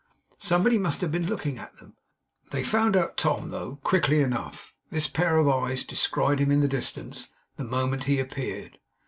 Somebody 0.39 0.79
must 0.79 1.01
have 1.01 1.11
been 1.11 1.27
looking 1.27 1.59
at 1.59 1.75
them! 1.77 1.95
They 2.49 2.63
found 2.63 2.97
out 2.97 3.17
Tom, 3.17 3.51
though, 3.51 3.75
quickly 3.83 4.19
enough. 4.19 4.73
This 4.89 5.07
pair 5.07 5.37
of 5.37 5.47
eyes 5.47 5.83
descried 5.83 6.39
him 6.39 6.49
in 6.49 6.61
the 6.61 6.67
distance, 6.67 7.27
the 7.55 7.63
moment 7.65 8.05
he 8.05 8.17
appeared. 8.17 8.79